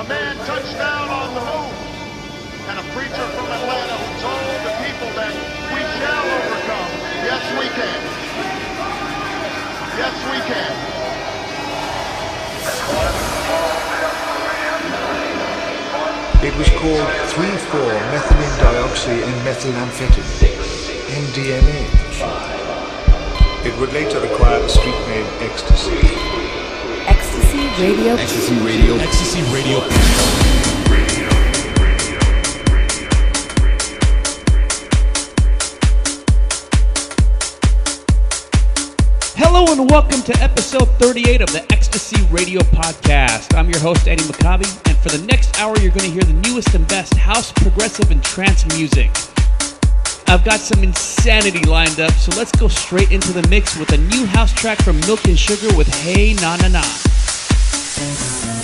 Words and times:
A 0.00 0.04
man 0.08 0.32
touched 0.46 0.78
down 0.78 1.10
on 1.10 1.34
the 1.34 1.40
moon. 1.44 1.74
And 2.72 2.78
a 2.80 2.82
preacher 2.96 3.26
from 3.36 3.52
Atlanta 3.52 3.96
who 4.00 4.08
told 4.24 4.40
the 4.64 4.72
people 4.80 5.12
that 5.12 5.28
we 5.76 5.84
shall 6.00 6.24
overcome. 6.40 6.88
Yes, 7.20 7.44
we 7.60 7.68
can. 7.68 8.00
Yes, 10.00 10.16
we 10.24 10.40
can. 10.48 10.72
It 16.48 16.56
was 16.56 16.72
called 16.80 17.04
3,4-methylene 17.36 18.56
dioxy-N-methylamphetamine, 18.56 20.56
MDMA. 21.28 21.80
It 23.66 23.76
would 23.78 23.92
later 23.92 24.24
acquire 24.24 24.60
the 24.60 24.68
street 24.70 24.98
name 25.08 25.26
ecstasy. 25.40 26.59
Ecstasy 27.82 27.96
Radio. 27.96 28.14
Ecstasy 28.14 28.54
Radio. 28.60 28.96
Ecstasy 28.96 29.40
Radio. 29.54 29.80
Hello 39.34 39.72
and 39.72 39.90
welcome 39.90 40.20
to 40.20 40.38
episode 40.42 40.90
38 40.98 41.40
of 41.40 41.50
the 41.52 41.64
Ecstasy 41.72 42.22
Radio 42.30 42.60
Podcast. 42.60 43.56
I'm 43.56 43.70
your 43.70 43.80
host, 43.80 44.06
Eddie 44.06 44.24
McCabe, 44.24 44.86
and 44.86 44.98
for 44.98 45.08
the 45.08 45.24
next 45.24 45.58
hour, 45.58 45.74
you're 45.78 45.88
going 45.90 46.04
to 46.04 46.10
hear 46.10 46.20
the 46.20 46.34
newest 46.50 46.74
and 46.74 46.86
best 46.86 47.14
house, 47.14 47.50
progressive, 47.50 48.10
and 48.10 48.22
trance 48.22 48.66
music. 48.76 49.10
I've 50.26 50.44
got 50.44 50.60
some 50.60 50.84
insanity 50.84 51.64
lined 51.64 51.98
up, 51.98 52.12
so 52.12 52.36
let's 52.36 52.52
go 52.52 52.68
straight 52.68 53.10
into 53.10 53.32
the 53.32 53.48
mix 53.48 53.78
with 53.78 53.90
a 53.94 53.96
new 53.96 54.26
house 54.26 54.52
track 54.52 54.82
from 54.82 55.00
Milk 55.00 55.24
and 55.24 55.38
Sugar 55.38 55.74
with 55.78 55.88
Hey 56.04 56.34
Na 56.34 56.58
Na 56.58 56.68
Na. 56.68 56.84
I 58.02 58.59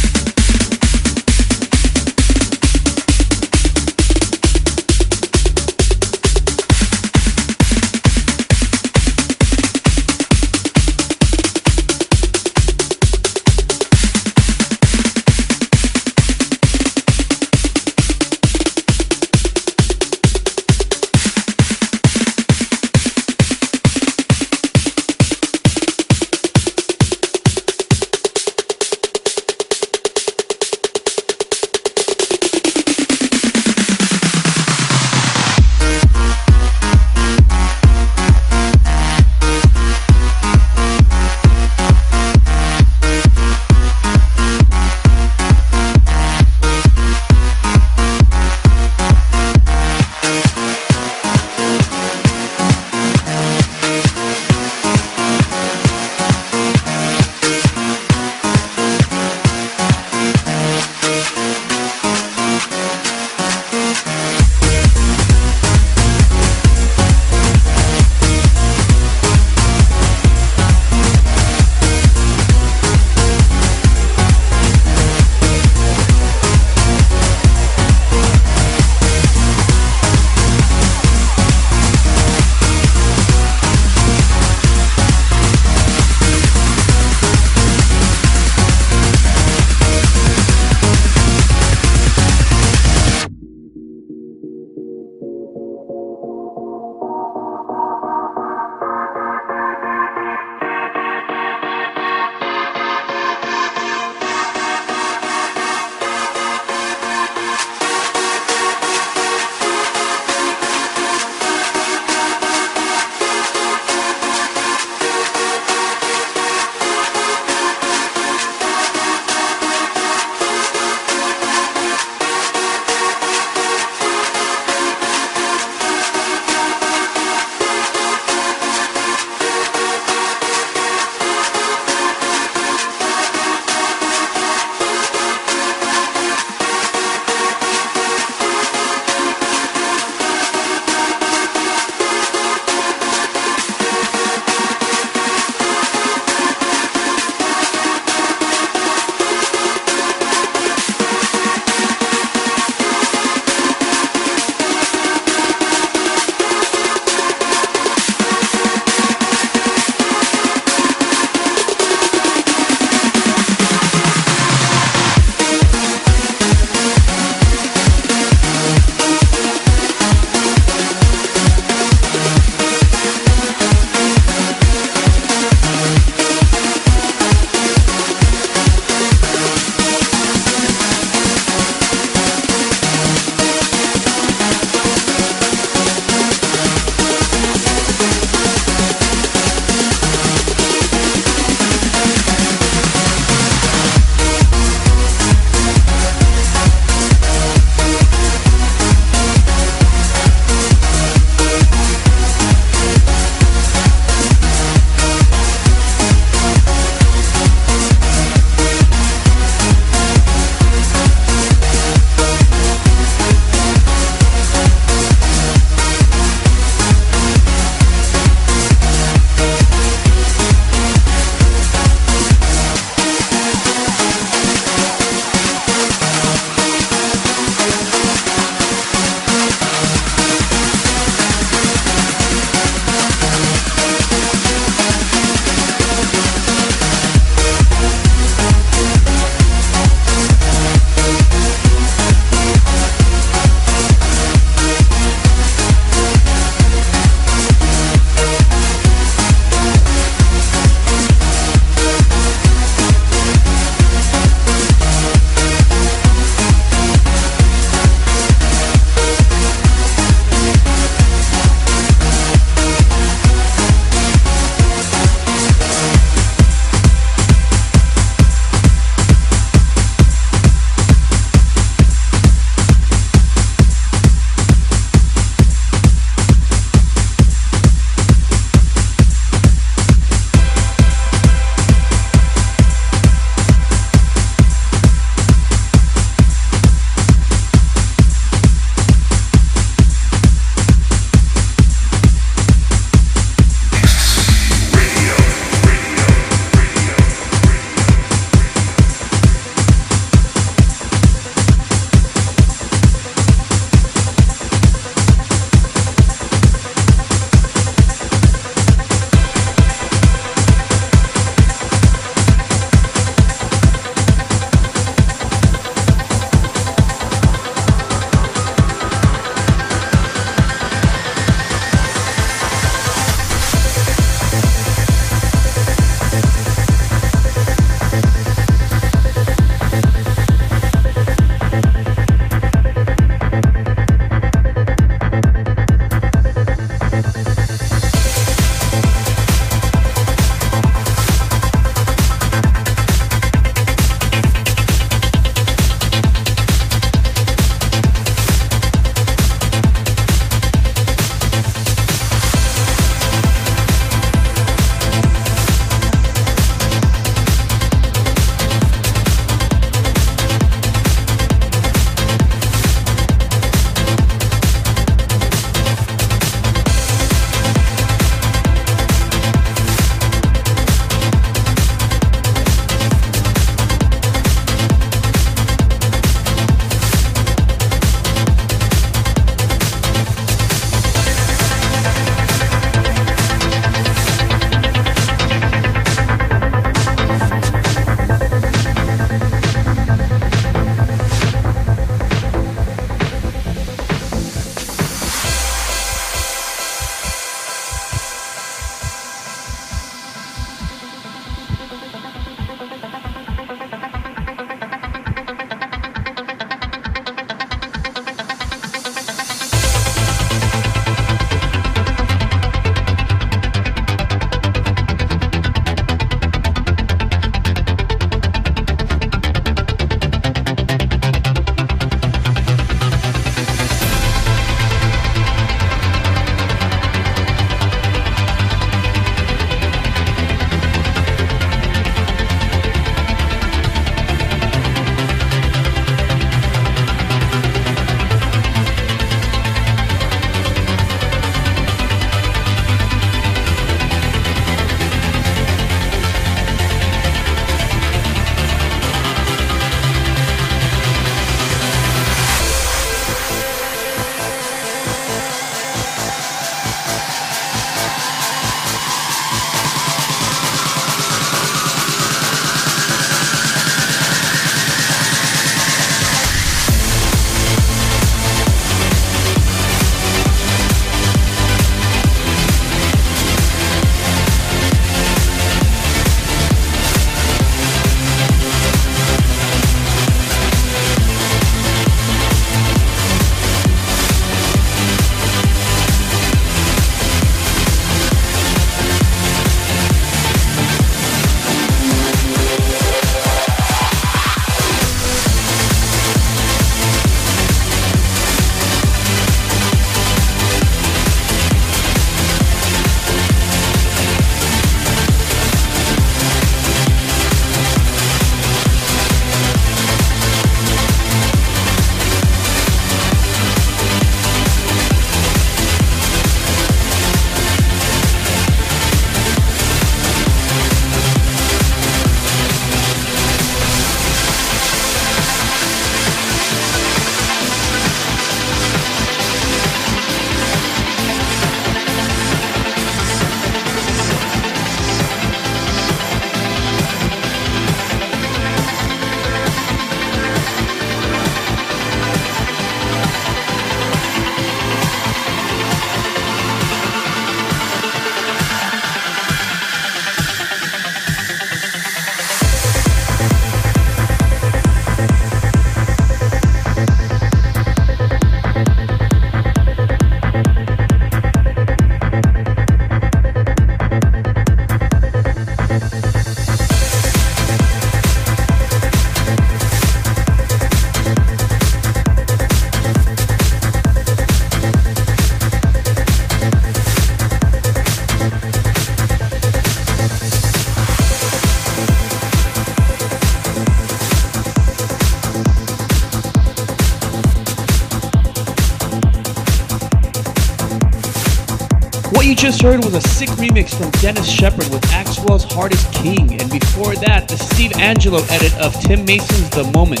heard 592.62 592.84
was 592.84 592.94
a 592.94 593.00
sick 593.08 593.28
remix 593.30 593.74
from 593.74 593.90
Dennis 594.00 594.32
Sheperd 594.32 594.70
with 594.70 594.82
Axwell's 594.92 595.44
is 595.44 595.84
King, 595.90 596.40
and 596.40 596.48
before 596.48 596.94
that, 596.94 597.26
the 597.26 597.36
Steve 597.36 597.72
Angello 597.72 598.22
edit 598.30 598.54
of 598.58 598.72
Tim 598.80 599.04
Mason's 599.04 599.50
The 599.50 599.64
Moment. 599.72 600.00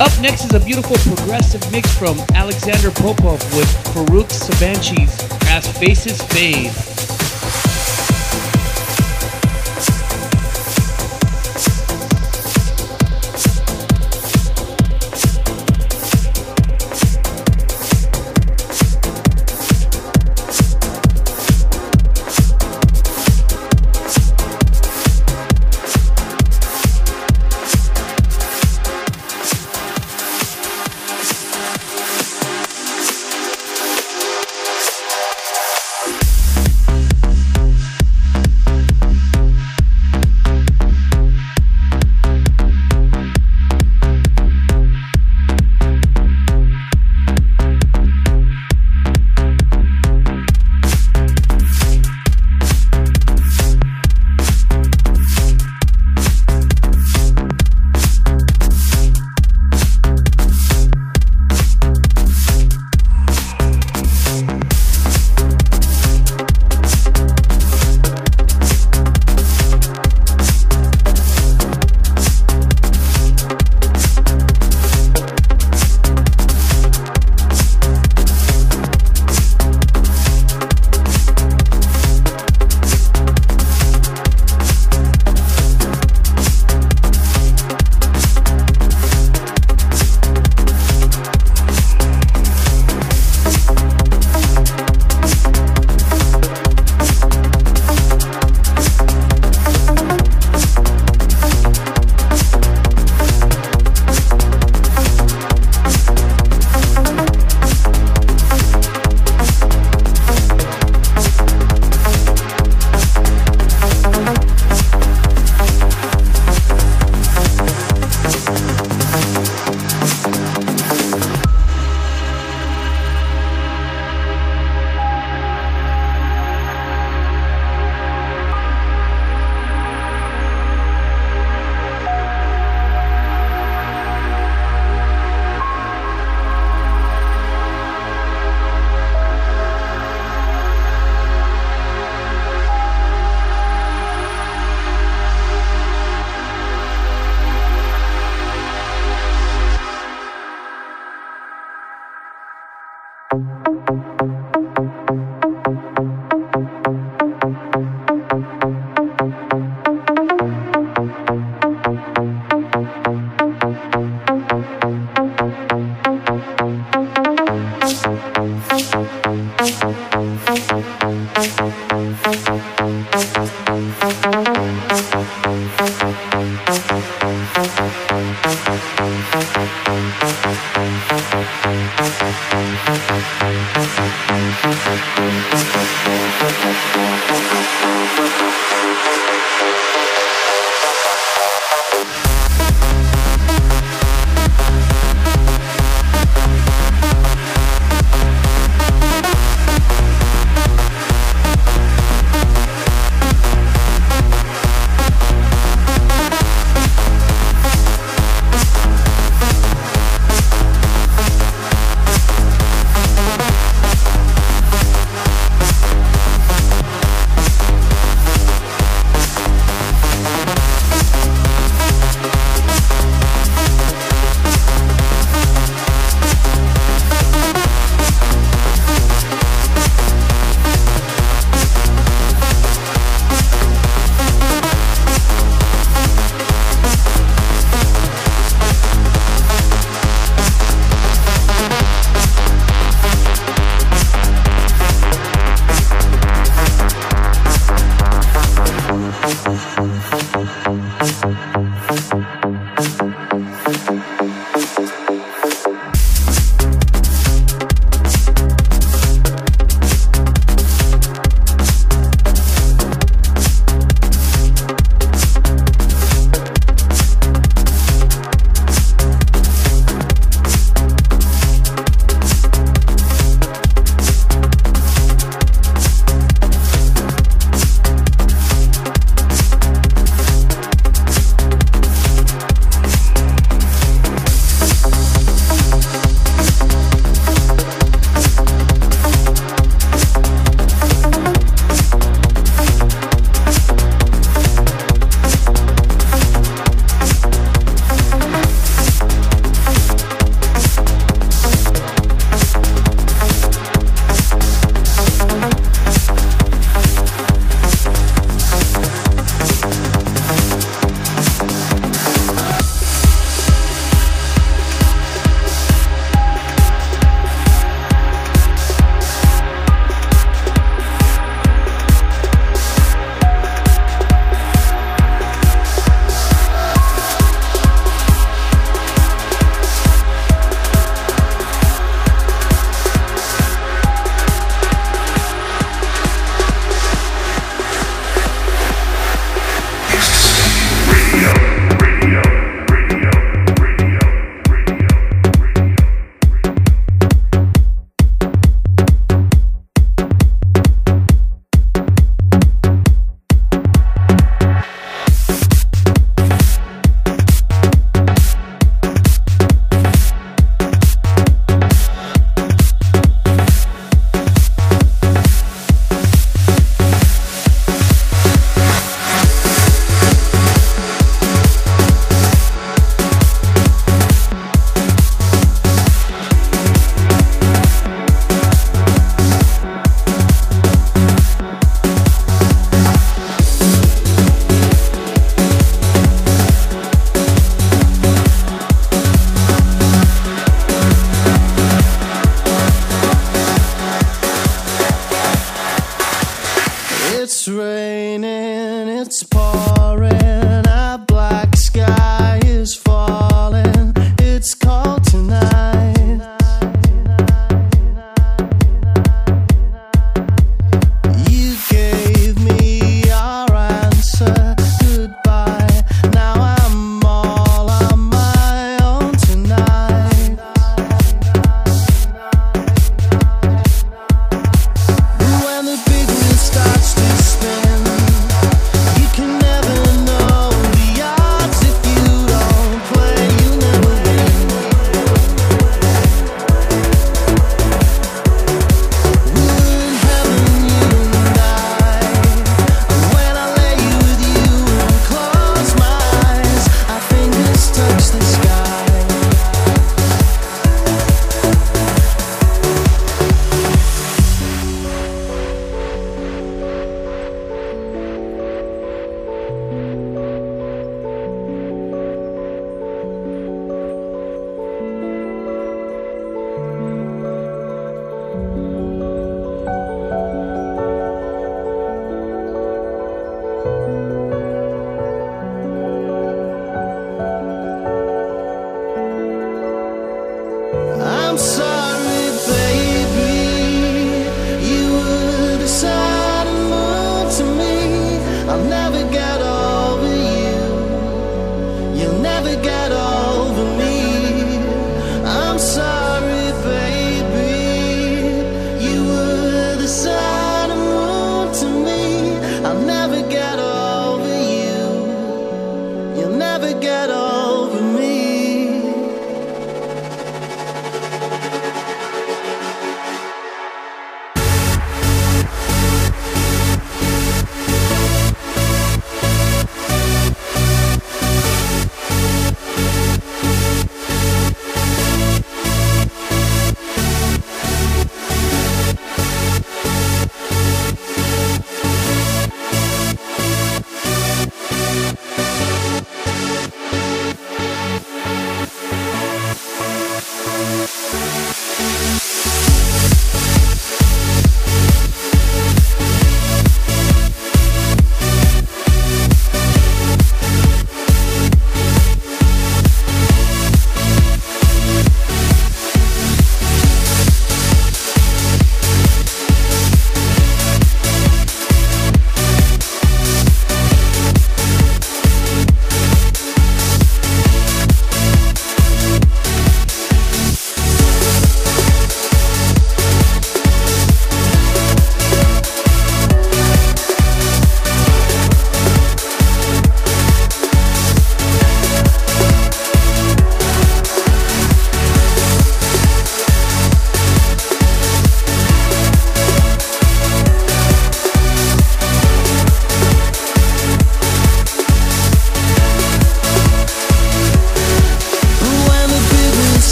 Up 0.00 0.12
next 0.22 0.44
is 0.44 0.54
a 0.54 0.60
beautiful 0.60 0.96
progressive 0.98 1.60
mix 1.72 1.92
from 1.98 2.20
Alexander 2.34 2.92
Popov 2.92 3.42
with 3.56 3.66
Faruk 3.90 4.30
Sabanci's 4.30 5.10
as 5.48 5.66
Faces 5.76 6.22
Fade. 6.22 7.09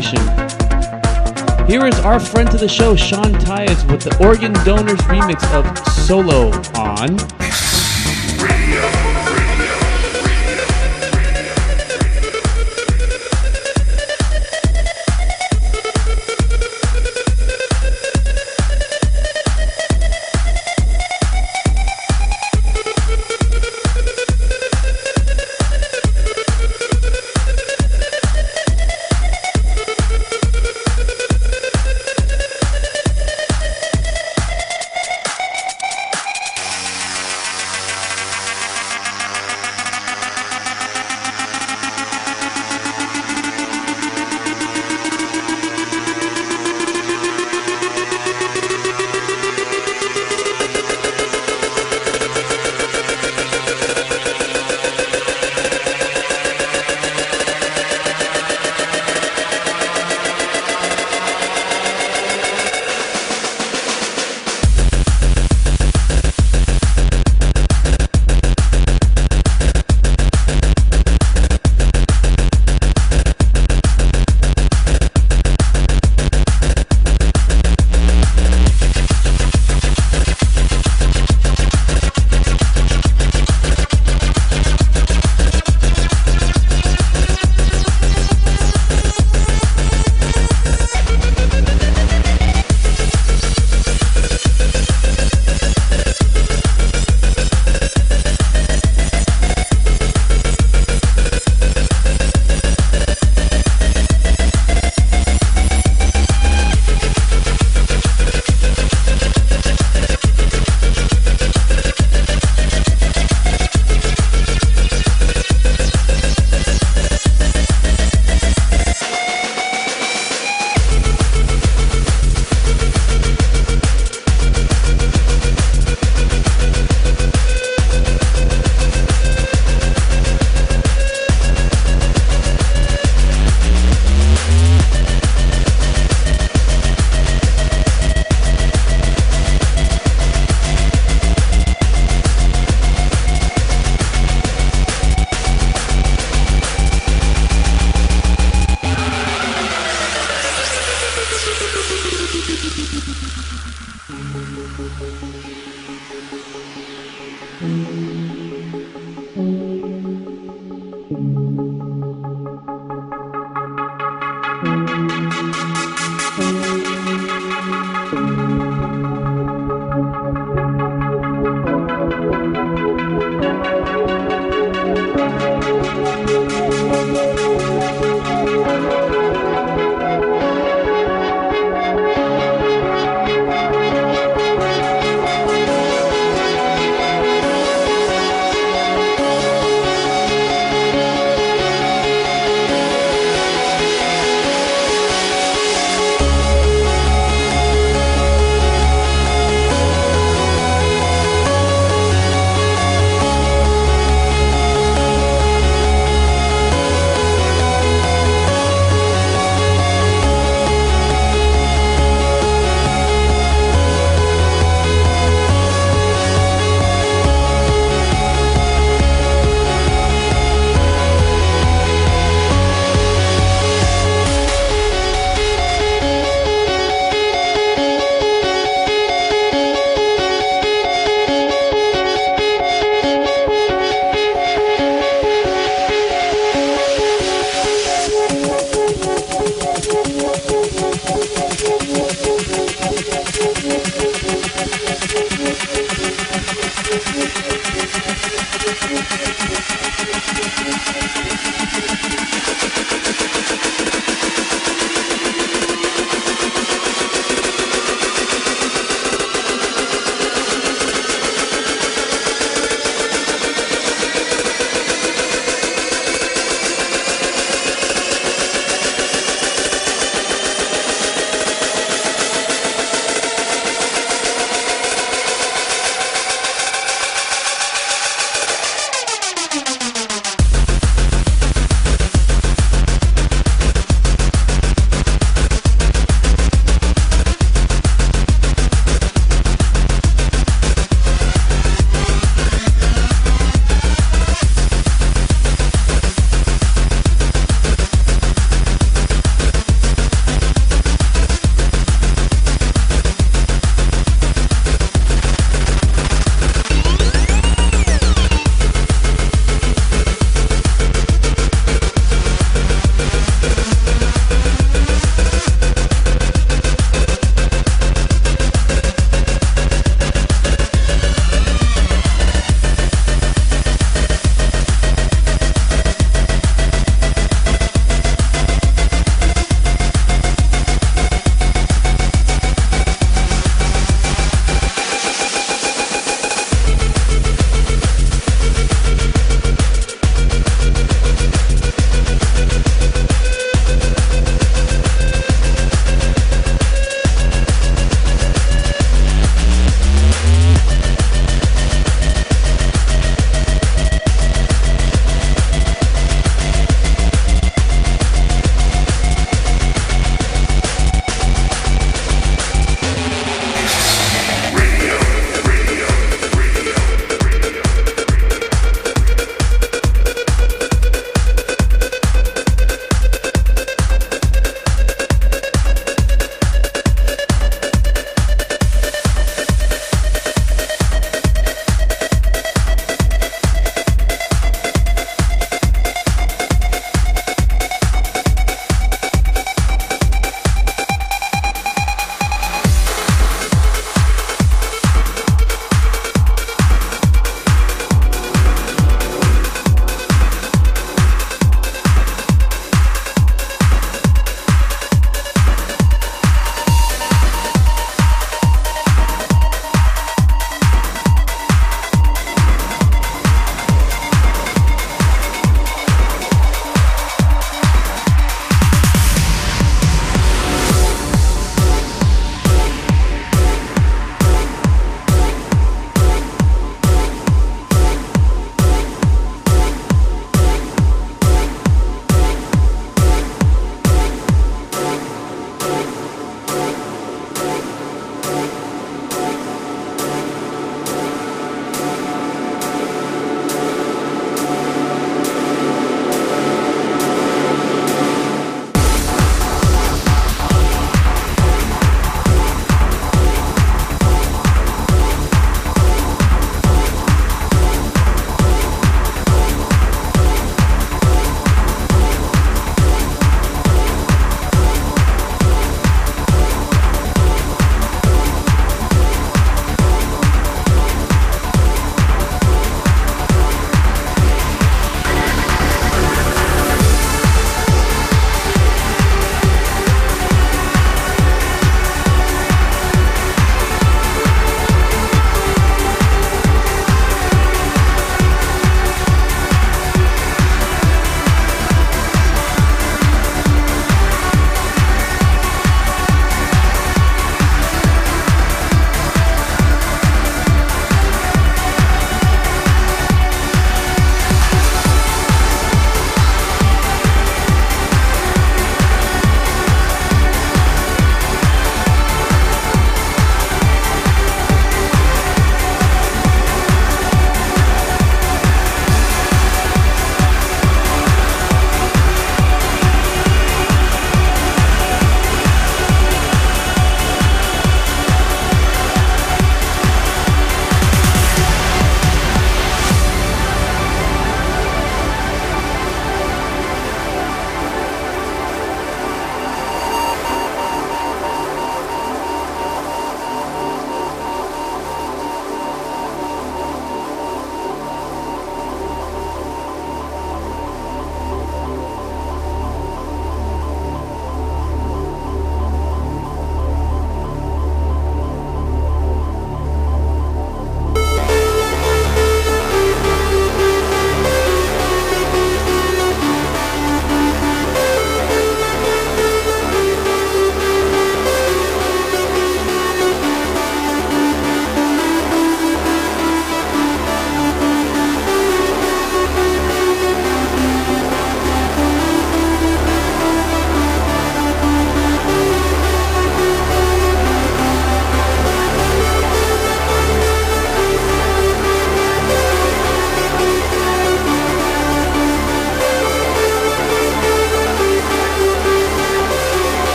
Nation. 0.00 0.18
Here 1.66 1.86
is 1.86 2.00
our 2.00 2.18
friend 2.18 2.50
to 2.52 2.56
the 2.56 2.66
show, 2.66 2.96
Sean 2.96 3.34
Tyas, 3.34 3.86
with 3.90 4.00
the 4.00 4.26
Organ 4.26 4.54
Donors 4.64 4.98
remix 5.00 5.44
of 5.52 5.76
Solo 5.92 6.48
on 6.74 7.18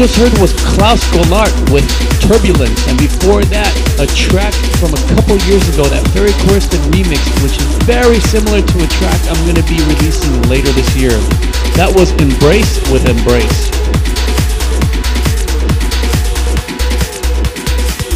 just 0.00 0.16
heard 0.16 0.32
was 0.40 0.56
Klauss 0.72 1.04
Goulart 1.12 1.52
with 1.68 1.84
Turbulence, 2.24 2.80
and 2.88 2.96
before 2.96 3.44
that, 3.52 3.68
a 4.00 4.08
track 4.16 4.56
from 4.80 4.96
a 4.96 5.02
couple 5.12 5.36
years 5.44 5.60
ago, 5.68 5.84
that 5.92 6.00
Ferry 6.16 6.32
Corsten 6.48 6.80
remix, 6.88 7.20
which 7.44 7.60
is 7.60 7.68
very 7.84 8.16
similar 8.32 8.64
to 8.64 8.76
a 8.80 8.88
track 8.96 9.20
I'm 9.28 9.36
going 9.44 9.60
to 9.60 9.68
be 9.68 9.76
releasing 9.92 10.32
later 10.48 10.72
this 10.72 10.88
year. 10.96 11.12
That 11.76 11.92
was 11.92 12.16
Embrace 12.16 12.80
with 12.88 13.04
Embrace. 13.04 13.68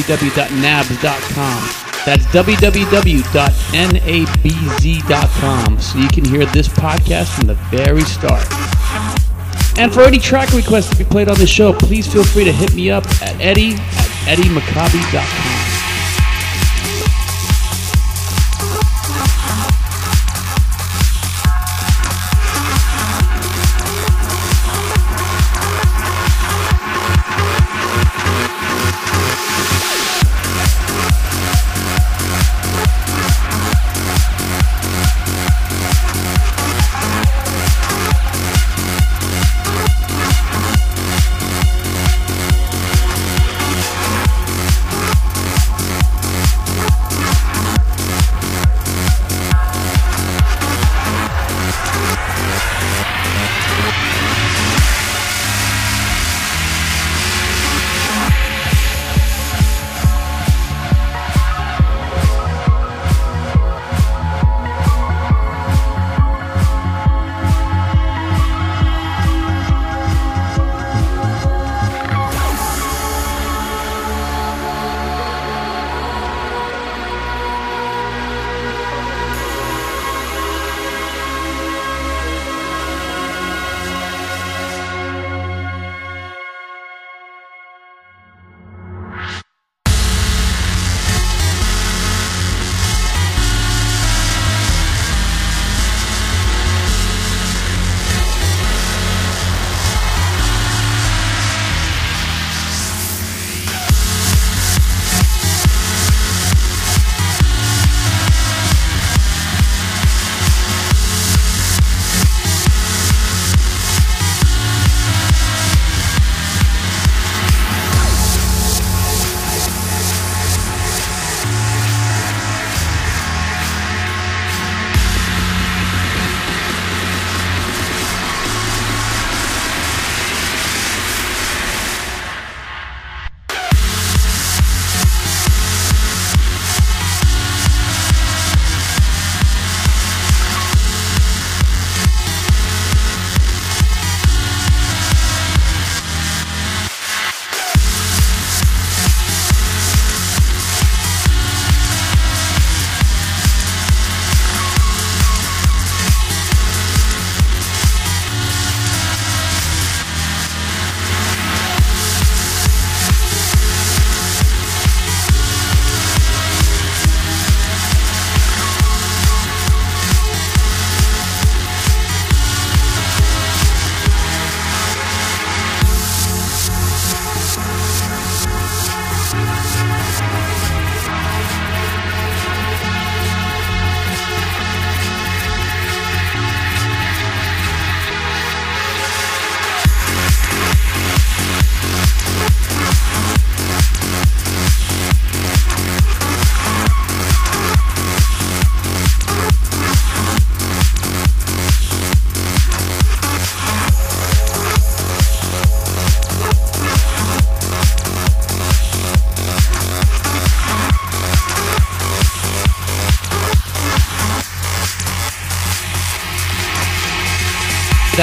That's 2.05 2.27
www.nabz.com, 2.27 3.21
so 5.81 5.99
you 5.99 6.09
can 6.09 6.25
hear 6.25 6.45
this 6.47 6.69
podcast 6.69 7.35
from 7.35 7.47
the 7.47 7.55
very 7.55 8.03
start. 8.03 8.76
And 9.79 9.93
for 9.93 10.03
any 10.03 10.18
track 10.18 10.53
requests 10.53 10.91
to 10.91 10.97
be 10.97 11.05
played 11.05 11.29
on 11.29 11.37
the 11.39 11.47
show, 11.47 11.72
please 11.72 12.11
feel 12.11 12.24
free 12.24 12.45
to 12.45 12.53
hit 12.53 12.74
me 12.74 12.91
up 12.91 13.05
at 13.22 13.39
eddie 13.41 13.74
at 13.74 14.39
eddiemaccabi.com. 14.39 15.66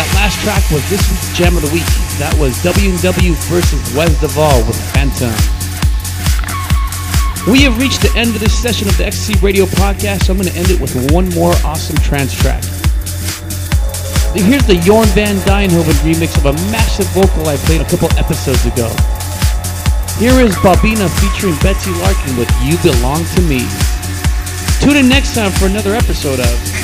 That 0.03 0.19
last 0.19 0.43
track 0.43 0.67
was 0.67 0.83
this 0.91 0.99
week's 1.07 1.31
Gem 1.31 1.55
of 1.55 1.63
the 1.63 1.71
Week. 1.71 1.87
That 2.19 2.35
was 2.35 2.59
W&W 2.59 2.99
versus 3.47 3.79
Wezz 3.95 4.11
Devall 4.19 4.59
with 4.67 4.75
Phantom. 4.91 5.31
We 7.47 7.63
have 7.63 7.79
reached 7.79 8.03
the 8.03 8.11
end 8.19 8.35
of 8.35 8.43
this 8.43 8.51
session 8.51 8.91
of 8.91 8.99
the 8.99 9.07
Ecstasy 9.07 9.39
Radio 9.39 9.63
podcast, 9.63 10.27
so 10.27 10.35
I'm 10.35 10.43
going 10.43 10.51
to 10.51 10.57
end 10.59 10.75
it 10.75 10.79
with 10.83 10.91
one 11.15 11.31
more 11.31 11.55
awesome 11.63 11.95
trance 12.03 12.35
track. 12.35 12.59
Here's 14.35 14.67
the 14.67 14.75
Jorn 14.83 15.07
van 15.15 15.39
Deynhoven 15.47 15.95
remix 16.03 16.35
of 16.35 16.51
a 16.51 16.55
massive 16.67 17.07
vocal 17.15 17.47
I 17.47 17.55
played 17.63 17.79
a 17.79 17.87
couple 17.87 18.11
episodes 18.19 18.59
ago. 18.67 18.91
Here 20.19 20.35
is 20.43 20.51
Bobina 20.59 21.07
featuring 21.23 21.55
Betsy 21.63 21.95
Larkin 22.03 22.35
with 22.35 22.51
You 22.59 22.75
Belong 22.83 23.23
to 23.23 23.41
Me. 23.47 23.63
Tune 24.83 24.99
in 24.99 25.07
next 25.07 25.31
time 25.31 25.55
for 25.55 25.71
another 25.71 25.95
episode 25.95 26.43
of 26.43 26.82